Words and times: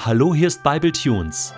Hallo, 0.00 0.32
hier 0.32 0.46
ist 0.46 0.62
Bible 0.62 0.92
Tunes. 0.92 1.52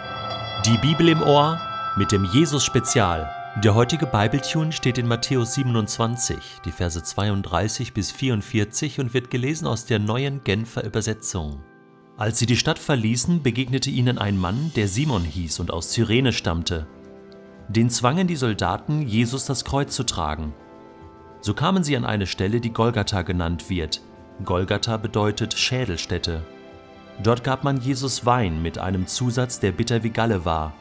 Die 0.65 0.79
Bibel 0.79 1.11
im 1.11 1.21
Ohr 1.21 1.61
mit 1.99 2.11
dem 2.11 2.25
Jesus 2.25 2.65
Spezial. 2.65 3.31
Der 3.63 3.75
heutige 3.75 4.07
Bible 4.07 4.41
Tune 4.41 4.73
steht 4.73 4.97
in 4.97 5.07
Matthäus 5.07 5.57
27, 5.57 6.39
die 6.65 6.73
Verse 6.73 7.03
32 7.03 7.93
bis 7.93 8.11
44 8.11 8.99
und 8.99 9.13
wird 9.13 9.31
gelesen 9.31 9.67
aus 9.67 9.85
der 9.85 9.99
neuen 9.99 10.43
Genfer 10.43 10.85
Übersetzung. 10.85 11.63
Als 12.17 12.39
sie 12.39 12.47
die 12.47 12.57
Stadt 12.57 12.79
verließen, 12.79 13.43
begegnete 13.43 13.91
ihnen 13.91 14.17
ein 14.17 14.39
Mann, 14.39 14.73
der 14.75 14.89
Simon 14.89 15.25
hieß 15.25 15.61
und 15.61 15.71
aus 15.71 15.91
Cyrene 15.91 16.33
stammte. 16.33 16.87
Den 17.69 17.91
zwangen 17.91 18.27
die 18.27 18.37
Soldaten, 18.37 19.03
Jesus 19.03 19.45
das 19.45 19.67
Kreuz 19.67 19.95
zu 19.95 20.05
tragen. 20.05 20.55
So 21.43 21.53
kamen 21.53 21.85
sie 21.85 21.95
an 21.95 22.07
eine 22.07 22.27
Stelle, 22.27 22.63
die 22.63 22.73
Golgatha 22.73 23.21
genannt 23.21 23.69
wird. 23.69 24.01
Golgatha 24.47 24.97
bedeutet 24.97 25.53
Schädelstätte. 25.53 26.43
Dort 27.23 27.45
gab 27.45 27.65
man 27.65 27.81
Jesus 27.81 28.25
Wein 28.25 28.63
mit 28.63 28.79
einem 28.79 29.07
Zusatz, 29.07 29.61
der 29.61 29.73
bitter 29.73 30.03
wie 30.03 30.11
Galle 30.11 30.47
war, 30.47 30.73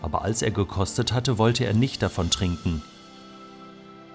aber 0.00 0.22
als 0.22 0.40
er 0.40 0.50
gekostet 0.50 1.12
hatte, 1.12 1.36
wollte 1.36 1.66
er 1.66 1.74
nicht 1.74 2.02
davon 2.02 2.30
trinken. 2.30 2.82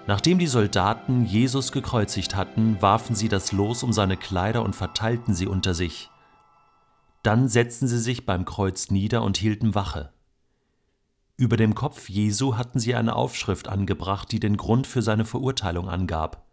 Nachdem 0.08 0.38
die 0.38 0.46
Soldaten 0.46 1.24
Jesus 1.24 1.70
gekreuzigt 1.70 2.34
hatten, 2.34 2.80
warfen 2.80 3.14
sie 3.14 3.28
das 3.28 3.52
Los 3.52 3.82
um 3.82 3.92
seine 3.92 4.16
Kleider 4.16 4.62
und 4.62 4.74
verteilten 4.74 5.34
sie 5.34 5.46
unter 5.46 5.74
sich. 5.74 6.10
Dann 7.22 7.46
setzten 7.46 7.86
sie 7.86 7.98
sich 7.98 8.26
beim 8.26 8.44
Kreuz 8.44 8.90
nieder 8.90 9.22
und 9.22 9.36
hielten 9.36 9.74
Wache. 9.74 10.12
Über 11.36 11.56
dem 11.56 11.76
Kopf 11.76 12.08
Jesu 12.08 12.56
hatten 12.56 12.80
sie 12.80 12.96
eine 12.96 13.14
Aufschrift 13.14 13.68
angebracht, 13.68 14.32
die 14.32 14.40
den 14.40 14.56
Grund 14.56 14.88
für 14.88 15.02
seine 15.02 15.24
Verurteilung 15.24 15.88
angab. 15.88 16.44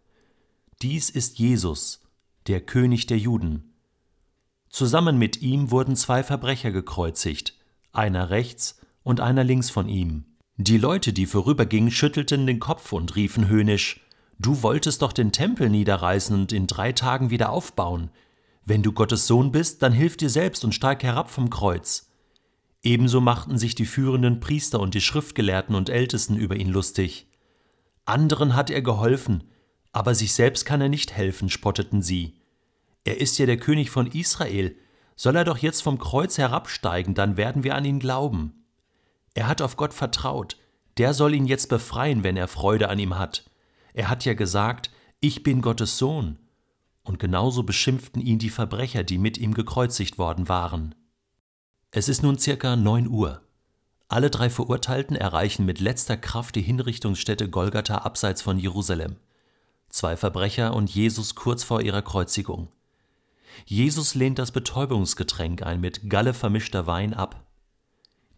Dies 0.82 1.10
ist 1.10 1.38
Jesus, 1.38 2.02
der 2.46 2.60
König 2.60 3.06
der 3.06 3.18
Juden. 3.18 3.72
Zusammen 4.68 5.18
mit 5.18 5.42
ihm 5.42 5.70
wurden 5.70 5.96
zwei 5.96 6.22
Verbrecher 6.22 6.70
gekreuzigt, 6.70 7.54
einer 7.92 8.30
rechts 8.30 8.80
und 9.02 9.20
einer 9.20 9.44
links 9.44 9.70
von 9.70 9.88
ihm. 9.88 10.24
Die 10.56 10.78
Leute, 10.78 11.12
die 11.12 11.26
vorübergingen, 11.26 11.90
schüttelten 11.90 12.46
den 12.46 12.60
Kopf 12.60 12.92
und 12.92 13.16
riefen 13.16 13.48
höhnisch 13.48 14.00
Du 14.38 14.62
wolltest 14.62 15.02
doch 15.02 15.12
den 15.12 15.32
Tempel 15.32 15.70
niederreißen 15.70 16.38
und 16.38 16.52
in 16.52 16.66
drei 16.66 16.92
Tagen 16.92 17.30
wieder 17.30 17.50
aufbauen. 17.50 18.10
Wenn 18.64 18.82
du 18.82 18.92
Gottes 18.92 19.26
Sohn 19.26 19.50
bist, 19.50 19.82
dann 19.82 19.92
hilf 19.92 20.16
dir 20.16 20.28
selbst 20.28 20.64
und 20.64 20.74
steig 20.74 21.02
herab 21.02 21.30
vom 21.30 21.48
Kreuz. 21.48 22.10
Ebenso 22.82 23.20
machten 23.20 23.58
sich 23.58 23.74
die 23.74 23.86
führenden 23.86 24.40
Priester 24.40 24.80
und 24.80 24.94
die 24.94 25.00
Schriftgelehrten 25.00 25.74
und 25.74 25.88
Ältesten 25.88 26.36
über 26.36 26.56
ihn 26.56 26.68
lustig. 26.68 27.28
Anderen 28.04 28.54
hat 28.54 28.70
er 28.70 28.82
geholfen, 28.82 29.44
aber 29.92 30.14
sich 30.14 30.34
selbst 30.34 30.66
kann 30.66 30.80
er 30.80 30.88
nicht 30.88 31.12
helfen, 31.12 31.48
spotteten 31.48 32.02
sie. 32.02 32.34
Er 33.06 33.20
ist 33.20 33.38
ja 33.38 33.46
der 33.46 33.56
König 33.56 33.90
von 33.90 34.08
Israel. 34.08 34.74
Soll 35.14 35.36
er 35.36 35.44
doch 35.44 35.58
jetzt 35.58 35.80
vom 35.80 35.96
Kreuz 35.96 36.38
herabsteigen, 36.38 37.14
dann 37.14 37.36
werden 37.36 37.62
wir 37.62 37.76
an 37.76 37.84
ihn 37.84 38.00
glauben. 38.00 38.64
Er 39.32 39.46
hat 39.46 39.62
auf 39.62 39.76
Gott 39.76 39.94
vertraut. 39.94 40.56
Der 40.96 41.14
soll 41.14 41.34
ihn 41.34 41.46
jetzt 41.46 41.68
befreien, 41.68 42.24
wenn 42.24 42.36
er 42.36 42.48
Freude 42.48 42.88
an 42.88 42.98
ihm 42.98 43.16
hat. 43.16 43.48
Er 43.94 44.08
hat 44.08 44.24
ja 44.24 44.34
gesagt, 44.34 44.90
ich 45.20 45.44
bin 45.44 45.62
Gottes 45.62 45.98
Sohn. 45.98 46.38
Und 47.04 47.20
genauso 47.20 47.62
beschimpften 47.62 48.20
ihn 48.20 48.40
die 48.40 48.50
Verbrecher, 48.50 49.04
die 49.04 49.18
mit 49.18 49.38
ihm 49.38 49.54
gekreuzigt 49.54 50.18
worden 50.18 50.48
waren. 50.48 50.96
Es 51.92 52.08
ist 52.08 52.24
nun 52.24 52.38
circa 52.40 52.74
neun 52.74 53.06
Uhr. 53.06 53.40
Alle 54.08 54.30
drei 54.30 54.50
Verurteilten 54.50 55.14
erreichen 55.14 55.64
mit 55.64 55.78
letzter 55.78 56.16
Kraft 56.16 56.56
die 56.56 56.62
Hinrichtungsstätte 56.62 57.48
Golgatha 57.48 57.98
abseits 57.98 58.42
von 58.42 58.58
Jerusalem. 58.58 59.14
Zwei 59.90 60.16
Verbrecher 60.16 60.74
und 60.74 60.92
Jesus 60.92 61.36
kurz 61.36 61.62
vor 61.62 61.82
ihrer 61.82 62.02
Kreuzigung. 62.02 62.68
Jesus 63.64 64.14
lehnt 64.14 64.38
das 64.38 64.52
Betäubungsgetränk, 64.52 65.62
ein 65.62 65.80
mit 65.80 66.10
Galle 66.10 66.34
vermischter 66.34 66.86
Wein, 66.86 67.14
ab. 67.14 67.46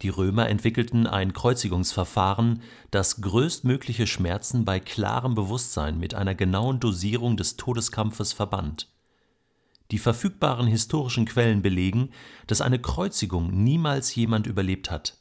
Die 0.03 0.11
Römer 0.11 0.49
entwickelten 0.49 1.07
ein 1.07 1.33
Kreuzigungsverfahren, 1.33 2.63
das 2.91 3.21
größtmögliche 3.21 4.07
Schmerzen 4.07 4.65
bei 4.65 4.79
klarem 4.79 5.35
Bewusstsein 5.35 5.99
mit 5.99 6.15
einer 6.15 6.37
genauen 6.37 6.79
Dosierung 6.79 7.37
des 7.37 7.57
Todeskampfes 7.57 8.33
verband. 8.33 8.89
Die 9.91 9.99
verfügbaren 9.99 10.67
historischen 10.67 11.25
Quellen 11.25 11.63
belegen, 11.63 12.11
dass 12.47 12.61
eine 12.61 12.79
Kreuzigung 12.79 13.65
niemals 13.65 14.15
jemand 14.15 14.47
überlebt 14.47 14.91
hat. 14.91 15.17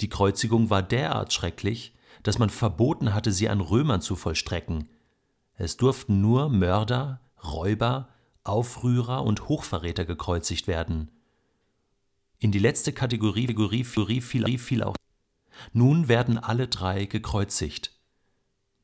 Die 0.00 0.08
Kreuzigung 0.08 0.70
war 0.70 0.82
derart 0.82 1.32
schrecklich, 1.32 1.94
dass 2.22 2.38
man 2.38 2.50
verboten 2.50 3.12
hatte, 3.14 3.32
sie 3.32 3.48
an 3.48 3.60
Römern 3.60 4.00
zu 4.00 4.16
vollstrecken. 4.16 4.88
Es 5.56 5.76
durften 5.76 6.20
nur 6.20 6.48
Mörder, 6.48 7.20
Räuber, 7.42 8.08
Aufrührer 8.48 9.24
und 9.24 9.48
Hochverräter 9.48 10.04
gekreuzigt 10.04 10.66
werden. 10.66 11.10
In 12.38 12.52
die 12.52 12.58
letzte 12.58 12.92
Kategorie, 12.92 13.46
fiel 14.58 14.82
auch. 14.82 14.96
Nun 15.72 16.08
werden 16.08 16.38
alle 16.38 16.68
drei 16.68 17.04
gekreuzigt. 17.04 17.92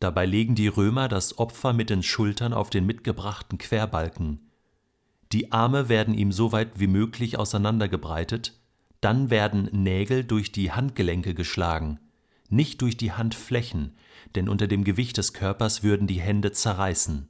Dabei 0.01 0.27
legen 0.27 0.55
die 0.55 0.69
Römer 0.69 1.09
das 1.09 1.39
Opfer 1.39 1.73
mit 1.73 1.89
den 1.89 2.03
Schultern 2.03 2.53
auf 2.53 2.69
den 2.69 2.85
mitgebrachten 2.85 3.59
Querbalken. 3.59 4.51
Die 5.33 5.53
Arme 5.53 5.89
werden 5.89 6.15
ihm 6.15 6.31
so 6.31 6.53
weit 6.53 6.79
wie 6.79 6.87
möglich 6.87 7.39
auseinandergebreitet, 7.39 8.61
dann 9.01 9.31
werden 9.31 9.69
Nägel 9.73 10.25
durch 10.25 10.53
die 10.53 10.73
Handgelenke 10.73 11.35
geschlagen, 11.35 12.01
nicht 12.49 12.83
durch 12.83 12.97
die 12.97 13.13
Handflächen, 13.13 13.95
denn 14.35 14.49
unter 14.49 14.67
dem 14.67 14.85
Gewicht 14.85 15.17
des 15.17 15.33
Körpers 15.33 15.83
würden 15.83 16.07
die 16.07 16.21
Hände 16.21 16.53
zerreißen. 16.53 17.29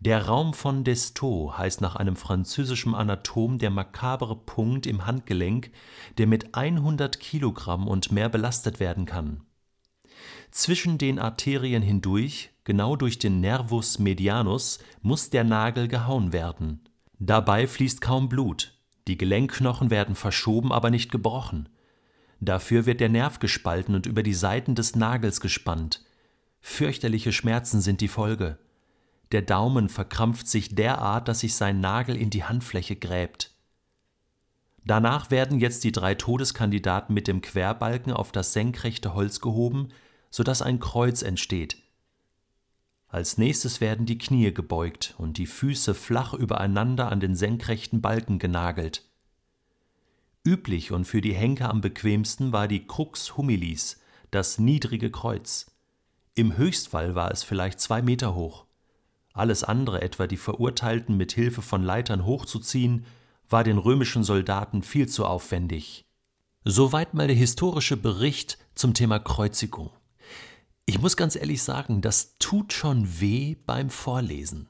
Der 0.00 0.26
Raum 0.26 0.52
von 0.52 0.84
Destow 0.84 1.56
heißt 1.56 1.80
nach 1.80 1.96
einem 1.96 2.16
französischen 2.16 2.94
Anatom 2.94 3.58
der 3.58 3.70
makabere 3.70 4.36
Punkt 4.36 4.86
im 4.86 5.06
Handgelenk, 5.06 5.70
der 6.18 6.26
mit 6.26 6.54
100 6.54 7.18
Kilogramm 7.18 7.88
und 7.88 8.12
mehr 8.12 8.28
belastet 8.28 8.78
werden 8.78 9.06
kann. 9.06 9.40
Zwischen 10.50 10.98
den 10.98 11.18
Arterien 11.18 11.82
hindurch, 11.82 12.50
genau 12.64 12.96
durch 12.96 13.18
den 13.18 13.40
Nervus 13.40 13.98
medianus, 13.98 14.78
muss 15.02 15.30
der 15.30 15.44
Nagel 15.44 15.88
gehauen 15.88 16.32
werden. 16.32 16.80
Dabei 17.18 17.66
fließt 17.66 18.00
kaum 18.00 18.28
Blut. 18.28 18.74
Die 19.08 19.16
Gelenkknochen 19.16 19.90
werden 19.90 20.14
verschoben, 20.14 20.72
aber 20.72 20.90
nicht 20.90 21.10
gebrochen. 21.10 21.68
Dafür 22.40 22.86
wird 22.86 23.00
der 23.00 23.08
Nerv 23.08 23.38
gespalten 23.38 23.94
und 23.94 24.06
über 24.06 24.22
die 24.22 24.34
Seiten 24.34 24.74
des 24.74 24.94
Nagels 24.94 25.40
gespannt. 25.40 26.04
Fürchterliche 26.60 27.32
Schmerzen 27.32 27.80
sind 27.80 28.00
die 28.00 28.08
Folge. 28.08 28.58
Der 29.32 29.42
Daumen 29.42 29.88
verkrampft 29.88 30.46
sich 30.46 30.74
derart, 30.74 31.28
dass 31.28 31.40
sich 31.40 31.54
sein 31.54 31.80
Nagel 31.80 32.16
in 32.16 32.30
die 32.30 32.44
Handfläche 32.44 32.96
gräbt. 32.96 33.52
Danach 34.84 35.32
werden 35.32 35.58
jetzt 35.58 35.82
die 35.82 35.90
drei 35.90 36.14
Todeskandidaten 36.14 37.12
mit 37.12 37.26
dem 37.26 37.40
Querbalken 37.40 38.12
auf 38.12 38.30
das 38.30 38.52
senkrechte 38.52 39.14
Holz 39.14 39.40
gehoben, 39.40 39.88
sodass 40.30 40.62
ein 40.62 40.78
Kreuz 40.78 41.22
entsteht. 41.22 41.82
Als 43.08 43.38
nächstes 43.38 43.80
werden 43.80 44.06
die 44.06 44.18
Knie 44.18 44.52
gebeugt 44.52 45.14
und 45.18 45.38
die 45.38 45.46
Füße 45.46 45.94
flach 45.94 46.34
übereinander 46.34 47.10
an 47.10 47.18
den 47.18 47.34
senkrechten 47.34 48.00
Balken 48.00 48.38
genagelt. 48.38 49.02
Üblich 50.44 50.92
und 50.92 51.04
für 51.04 51.20
die 51.20 51.34
Henker 51.34 51.70
am 51.70 51.80
bequemsten 51.80 52.52
war 52.52 52.68
die 52.68 52.86
Crux 52.86 53.36
humilis, 53.36 54.00
das 54.30 54.58
niedrige 54.58 55.10
Kreuz. 55.10 55.72
Im 56.34 56.56
Höchstfall 56.56 57.16
war 57.16 57.32
es 57.32 57.42
vielleicht 57.42 57.80
zwei 57.80 58.02
Meter 58.02 58.34
hoch. 58.34 58.65
Alles 59.36 59.64
andere, 59.64 60.00
etwa 60.00 60.26
die 60.26 60.38
Verurteilten 60.38 61.14
mit 61.14 61.30
Hilfe 61.32 61.60
von 61.60 61.82
Leitern 61.82 62.24
hochzuziehen, 62.24 63.04
war 63.50 63.64
den 63.64 63.76
römischen 63.76 64.24
Soldaten 64.24 64.82
viel 64.82 65.08
zu 65.08 65.26
aufwendig. 65.26 66.06
Soweit 66.64 67.12
mal 67.12 67.26
der 67.26 67.36
historische 67.36 67.98
Bericht 67.98 68.56
zum 68.74 68.94
Thema 68.94 69.18
Kreuzigung. 69.18 69.90
Ich 70.86 70.98
muss 70.98 71.18
ganz 71.18 71.36
ehrlich 71.36 71.62
sagen, 71.62 72.00
das 72.00 72.38
tut 72.38 72.72
schon 72.72 73.20
weh 73.20 73.56
beim 73.66 73.90
Vorlesen. 73.90 74.68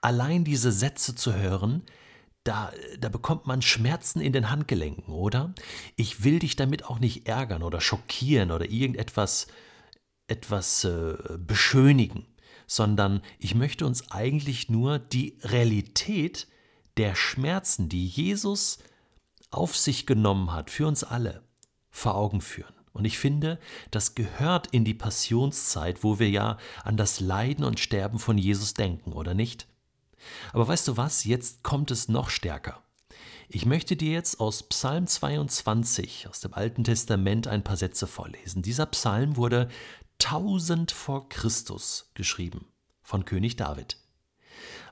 Allein 0.00 0.42
diese 0.42 0.72
Sätze 0.72 1.14
zu 1.14 1.34
hören, 1.34 1.84
da, 2.42 2.72
da 2.98 3.08
bekommt 3.08 3.46
man 3.46 3.62
Schmerzen 3.62 4.20
in 4.20 4.32
den 4.32 4.50
Handgelenken, 4.50 5.14
oder? 5.14 5.54
Ich 5.94 6.24
will 6.24 6.40
dich 6.40 6.56
damit 6.56 6.84
auch 6.84 6.98
nicht 6.98 7.28
ärgern 7.28 7.62
oder 7.62 7.80
schockieren 7.80 8.50
oder 8.50 8.68
irgendetwas 8.68 9.46
etwas 10.26 10.82
äh, 10.82 11.14
beschönigen 11.38 12.26
sondern 12.68 13.22
ich 13.40 13.56
möchte 13.56 13.84
uns 13.84 14.12
eigentlich 14.12 14.68
nur 14.68 15.00
die 15.00 15.36
Realität 15.42 16.46
der 16.96 17.16
Schmerzen, 17.16 17.88
die 17.88 18.06
Jesus 18.06 18.78
auf 19.50 19.76
sich 19.76 20.06
genommen 20.06 20.52
hat, 20.52 20.70
für 20.70 20.86
uns 20.86 21.02
alle, 21.02 21.42
vor 21.90 22.14
Augen 22.14 22.40
führen. 22.40 22.74
Und 22.92 23.04
ich 23.04 23.18
finde, 23.18 23.58
das 23.90 24.14
gehört 24.14 24.68
in 24.68 24.84
die 24.84 24.94
Passionszeit, 24.94 26.04
wo 26.04 26.18
wir 26.18 26.28
ja 26.28 26.58
an 26.84 26.96
das 26.96 27.20
Leiden 27.20 27.64
und 27.64 27.80
Sterben 27.80 28.18
von 28.18 28.36
Jesus 28.36 28.74
denken, 28.74 29.12
oder 29.12 29.34
nicht? 29.34 29.66
Aber 30.52 30.68
weißt 30.68 30.88
du 30.88 30.96
was, 30.96 31.24
jetzt 31.24 31.62
kommt 31.62 31.90
es 31.90 32.08
noch 32.08 32.28
stärker. 32.28 32.82
Ich 33.50 33.64
möchte 33.64 33.96
dir 33.96 34.12
jetzt 34.12 34.40
aus 34.40 34.62
Psalm 34.64 35.06
22 35.06 36.28
aus 36.28 36.40
dem 36.40 36.52
Alten 36.52 36.84
Testament 36.84 37.48
ein 37.48 37.64
paar 37.64 37.78
Sätze 37.78 38.06
vorlesen. 38.06 38.60
Dieser 38.60 38.84
Psalm 38.84 39.36
wurde 39.36 39.68
1000 40.22 40.90
vor 40.92 41.28
Christus 41.28 42.10
geschrieben 42.14 42.66
von 43.02 43.24
König 43.24 43.56
David. 43.56 43.96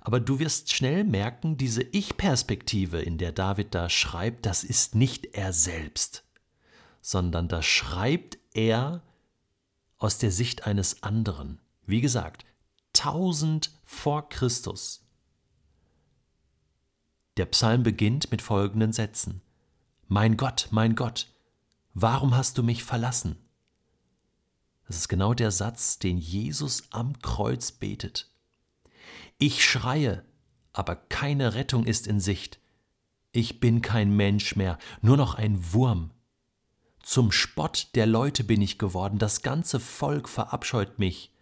Aber 0.00 0.20
du 0.20 0.38
wirst 0.38 0.73
schnell 0.73 1.02
merken, 1.05 1.56
diese 1.56 1.82
Ich-Perspektive, 1.82 3.00
in 3.00 3.19
der 3.19 3.32
David 3.32 3.75
da 3.75 3.90
schreibt, 3.90 4.46
das 4.46 4.62
ist 4.62 4.94
nicht 4.94 5.26
er 5.34 5.52
selbst, 5.52 6.25
sondern 7.00 7.49
da 7.49 7.61
schreibt 7.61 8.38
er 8.55 9.02
aus 9.99 10.19
der 10.19 10.31
Sicht 10.31 10.67
eines 10.67 11.02
anderen. 11.02 11.61
Wie 11.87 12.00
gesagt, 12.00 12.44
1000 12.96 13.72
vor 13.84 14.29
Christus. 14.29 15.05
Der 17.37 17.46
Psalm 17.46 17.82
beginnt 17.82 18.31
mit 18.31 18.43
folgenden 18.43 18.93
Sätzen. 18.93 19.43
Mein 20.08 20.37
Gott, 20.37 20.69
mein 20.70 20.94
Gott, 20.94 21.26
warum 21.94 22.37
hast 22.37 22.58
du 22.58 22.62
mich 22.62 22.84
verlassen? 22.84 23.37
Das 24.87 24.97
ist 24.97 25.09
genau 25.09 25.35
der 25.35 25.50
Satz, 25.50 25.99
den 25.99 26.19
Jesus 26.19 26.85
am 26.91 27.19
Kreuz 27.21 27.73
betet. 27.73 28.31
Ich 29.38 29.65
schreie, 29.65 30.25
aber 30.73 30.97
keine 30.97 31.55
Rettung 31.55 31.85
ist 31.85 32.06
in 32.06 32.21
Sicht. 32.21 32.61
Ich 33.33 33.61
bin 33.61 33.83
kein 33.83 34.15
Mensch 34.15 34.56
mehr, 34.56 34.79
nur 35.03 35.17
noch 35.17 35.35
ein 35.35 35.73
Wurm. 35.73 36.11
Zum 37.03 37.33
Spott 37.33 37.88
der 37.94 38.06
Leute 38.06 38.44
bin 38.44 38.62
ich 38.62 38.79
geworden, 38.79 39.19
das 39.19 39.43
ganze 39.43 39.79
Volk 39.81 40.29
verabscheut 40.29 40.99
mich. 40.99 41.32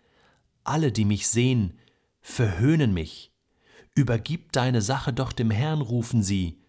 Alle, 0.63 0.93
die 0.93 1.05
mich 1.05 1.29
sehen, 1.29 1.79
verhöhnen 2.21 2.93
mich. 2.93 3.33
Übergib 3.95 4.53
deine 4.53 4.83
Sache 4.83 5.13
doch 5.13 5.33
dem 5.33 5.51
Herrn, 5.51 5.81
rufen 5.81 6.23
sie. 6.23 6.61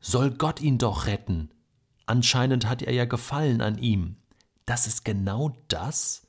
Soll 0.00 0.30
Gott 0.30 0.60
ihn 0.60 0.78
doch 0.78 1.06
retten? 1.06 1.50
Anscheinend 2.06 2.66
hat 2.66 2.82
er 2.82 2.94
ja 2.94 3.04
Gefallen 3.04 3.60
an 3.60 3.78
ihm. 3.78 4.16
Das 4.70 4.86
ist 4.86 5.04
genau 5.04 5.52
das, 5.66 6.28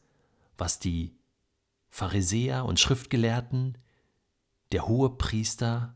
was 0.58 0.80
die 0.80 1.16
Pharisäer 1.92 2.66
und 2.66 2.80
Schriftgelehrten, 2.80 3.78
der 4.72 4.88
hohe 4.88 5.12
Priester, 5.12 5.94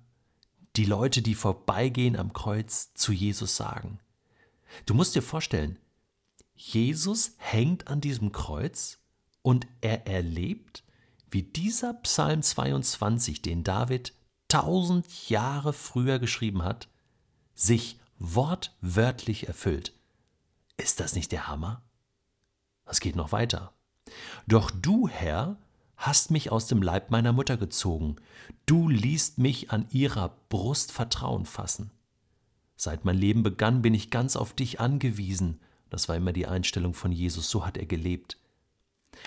die 0.75 0.85
Leute, 0.85 1.23
die 1.23 1.33
vorbeigehen 1.33 2.15
am 2.15 2.33
Kreuz, 2.33 2.93
zu 2.93 3.13
Jesus 3.13 3.55
sagen. 3.55 3.99
Du 4.85 4.93
musst 4.93 5.15
dir 5.15 5.23
vorstellen, 5.23 5.79
Jesus 6.53 7.33
hängt 7.37 7.87
an 7.87 7.99
diesem 7.99 8.31
Kreuz 8.31 8.99
und 9.41 9.65
er 9.81 10.05
erlebt, 10.05 10.83
wie 11.31 11.41
dieser 11.41 11.95
Psalm 11.95 12.43
22, 12.43 13.41
den 13.41 13.63
David 13.63 14.13
tausend 14.49 15.29
Jahre 15.29 15.73
früher 15.73 16.19
geschrieben 16.19 16.61
hat, 16.61 16.89
sich 17.55 17.99
wortwörtlich 18.19 19.47
erfüllt. 19.47 19.93
Ist 20.77 20.99
das 20.99 21.15
nicht 21.15 21.31
der 21.31 21.47
Hammer? 21.47 21.81
Es 22.85 22.99
geht 22.99 23.15
noch 23.15 23.31
weiter. 23.31 23.73
Doch 24.47 24.71
du, 24.71 25.07
Herr, 25.07 25.57
hast 25.97 26.31
mich 26.31 26.51
aus 26.51 26.67
dem 26.67 26.81
Leib 26.81 27.11
meiner 27.11 27.33
Mutter 27.33 27.57
gezogen. 27.57 28.17
Du 28.65 28.89
ließt 28.89 29.37
mich 29.39 29.71
an 29.71 29.87
ihrer 29.91 30.35
Brust 30.49 30.91
Vertrauen 30.91 31.45
fassen. 31.45 31.91
Seit 32.75 33.05
mein 33.05 33.17
Leben 33.17 33.43
begann, 33.43 33.81
bin 33.81 33.93
ich 33.93 34.09
ganz 34.09 34.35
auf 34.35 34.53
dich 34.53 34.79
angewiesen. 34.79 35.61
Das 35.89 36.09
war 36.09 36.15
immer 36.15 36.33
die 36.33 36.47
Einstellung 36.47 36.93
von 36.93 37.11
Jesus, 37.11 37.49
so 37.49 37.65
hat 37.65 37.77
er 37.77 37.85
gelebt. 37.85 38.37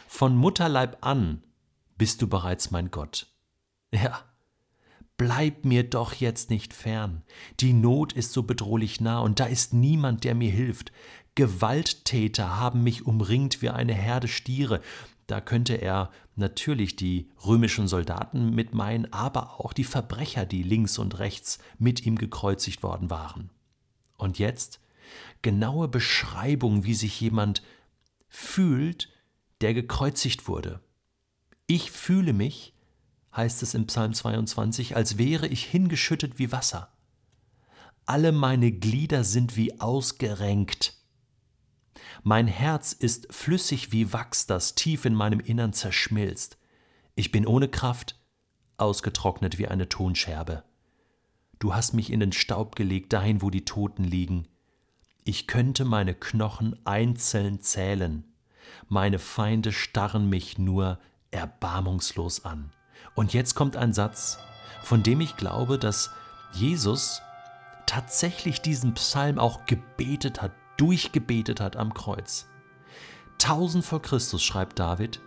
Von 0.06 0.37
Mutterleib 0.37 0.99
an 1.00 1.43
bist 1.96 2.20
du 2.20 2.28
bereits 2.28 2.70
mein 2.70 2.90
Gott. 2.90 3.26
Ja, 3.93 4.22
bleib 5.16 5.64
mir 5.64 5.82
doch 5.82 6.12
jetzt 6.12 6.50
nicht 6.50 6.75
fern. 6.75 7.22
Die 7.60 7.72
Not 7.72 8.12
ist 8.12 8.32
so 8.32 8.43
bedrohlich 8.43 9.00
nah 9.00 9.20
und 9.20 9.40
da 9.40 9.46
ist 9.46 9.72
niemand, 9.72 10.25
der 10.25 10.34
mir 10.34 10.50
hilft. 10.50 10.93
Gewalttäter 11.34 12.58
haben 12.58 12.82
mich 12.82 13.06
umringt 13.06 13.62
wie 13.62 13.70
eine 13.70 13.94
Herde 13.94 14.28
Stiere. 14.28 14.80
Da 15.26 15.40
könnte 15.40 15.75
er 15.75 16.10
natürlich 16.36 16.96
die 16.96 17.30
römischen 17.44 17.86
Soldaten 17.86 18.54
mit 18.54 18.75
meinen, 18.75 19.12
aber 19.12 19.60
auch 19.60 19.72
die 19.72 19.84
Verbrecher, 19.84 20.46
die 20.46 20.62
links 20.62 20.98
und 20.98 21.19
rechts 21.19 21.58
mit 21.78 22.06
ihm 22.06 22.16
gekreuzigt 22.16 22.82
worden 22.82 23.10
waren. 23.10 23.50
Und 24.16 24.38
jetzt 24.38 24.80
genaue 25.42 25.88
Beschreibung, 25.88 26.84
wie 26.84 26.94
sich 26.94 27.20
jemand 27.20 27.62
fühlt, 28.28 29.08
der 29.60 29.74
gekreuzigt 29.74 30.48
wurde. 30.48 30.81
Ich 31.66 31.90
fühle 31.90 32.32
mich, 32.32 32.74
heißt 33.34 33.62
es 33.62 33.74
im 33.74 33.86
Psalm 33.86 34.14
22, 34.14 34.96
als 34.96 35.19
wäre 35.19 35.46
ich 35.46 35.64
hingeschüttet 35.64 36.38
wie 36.38 36.52
Wasser. 36.52 36.92
Alle 38.06 38.32
meine 38.32 38.72
Glieder 38.72 39.22
sind 39.22 39.56
wie 39.56 39.81
ausgerenkt. 39.81 40.97
Mein 42.22 42.46
Herz 42.46 42.92
ist 42.92 43.32
flüssig 43.32 43.92
wie 43.92 44.12
Wachs, 44.12 44.46
das 44.46 44.74
tief 44.74 45.04
in 45.04 45.14
meinem 45.14 45.40
Innern 45.40 45.72
zerschmilzt. 45.72 46.58
Ich 47.14 47.32
bin 47.32 47.46
ohne 47.46 47.68
Kraft, 47.68 48.16
ausgetrocknet 48.76 49.58
wie 49.58 49.68
eine 49.68 49.88
Tonscherbe. 49.88 50.62
Du 51.58 51.74
hast 51.74 51.92
mich 51.92 52.12
in 52.12 52.20
den 52.20 52.32
Staub 52.32 52.76
gelegt, 52.76 53.12
dahin, 53.12 53.42
wo 53.42 53.50
die 53.50 53.64
Toten 53.64 54.04
liegen. 54.04 54.46
Ich 55.24 55.46
könnte 55.46 55.84
meine 55.84 56.14
Knochen 56.14 56.78
einzeln 56.86 57.60
zählen. 57.60 58.24
Meine 58.88 59.18
Feinde 59.18 59.72
starren 59.72 60.28
mich 60.28 60.58
nur 60.58 60.98
erbarmungslos 61.30 62.44
an. 62.44 62.72
Und 63.14 63.34
jetzt 63.34 63.54
kommt 63.54 63.76
ein 63.76 63.92
Satz, 63.92 64.38
von 64.82 65.02
dem 65.02 65.20
ich 65.20 65.36
glaube, 65.36 65.78
dass 65.78 66.10
Jesus 66.52 67.20
tatsächlich 67.86 68.62
diesen 68.62 68.94
Psalm 68.94 69.38
auch 69.38 69.66
gebetet 69.66 70.40
hat, 70.40 70.52
durchgebetet 70.78 71.60
hat 71.60 71.76
am 71.76 71.92
Kreuz. 71.92 72.48
Tausend 73.36 73.84
vor 73.84 74.00
Christus 74.00 74.42
schreibt 74.42 74.78
David, 74.78 75.20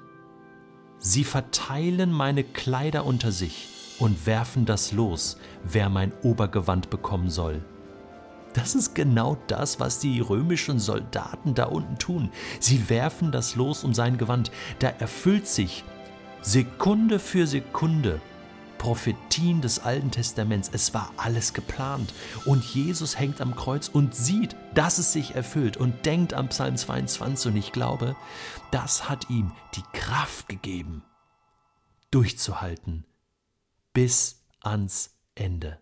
Sie 0.97 1.23
verteilen 1.23 2.11
meine 2.11 2.43
Kleider 2.43 3.05
unter 3.05 3.31
sich 3.31 3.95
und 3.99 4.25
werfen 4.25 4.65
das 4.65 4.91
los, 4.91 5.37
wer 5.63 5.89
mein 5.89 6.11
Obergewand 6.23 6.89
bekommen 6.89 7.29
soll. 7.29 7.63
Das 8.53 8.75
ist 8.75 8.95
genau 8.95 9.37
das, 9.47 9.79
was 9.79 9.99
die 9.99 10.19
römischen 10.19 10.79
Soldaten 10.79 11.55
da 11.55 11.65
unten 11.65 11.97
tun. 11.97 12.31
Sie 12.59 12.89
werfen 12.89 13.31
das 13.31 13.55
los 13.55 13.83
um 13.83 13.93
sein 13.93 14.17
Gewand. 14.17 14.51
Da 14.79 14.89
erfüllt 14.89 15.47
sich 15.47 15.83
Sekunde 16.41 17.19
für 17.19 17.47
Sekunde 17.47 18.19
Prophetien 18.81 19.61
des 19.61 19.77
Alten 19.77 20.09
Testaments. 20.09 20.71
Es 20.73 20.91
war 20.95 21.13
alles 21.15 21.53
geplant. 21.53 22.15
Und 22.45 22.63
Jesus 22.63 23.19
hängt 23.19 23.39
am 23.39 23.55
Kreuz 23.55 23.87
und 23.87 24.15
sieht, 24.15 24.55
dass 24.73 24.97
es 24.97 25.13
sich 25.13 25.35
erfüllt 25.35 25.77
und 25.77 26.07
denkt 26.07 26.33
am 26.33 26.49
Psalm 26.49 26.75
22. 26.75 27.51
Und 27.51 27.57
ich 27.57 27.73
glaube, 27.73 28.15
das 28.71 29.07
hat 29.07 29.29
ihm 29.29 29.51
die 29.75 29.83
Kraft 29.93 30.49
gegeben, 30.49 31.03
durchzuhalten 32.09 33.05
bis 33.93 34.41
ans 34.61 35.11
Ende. 35.35 35.77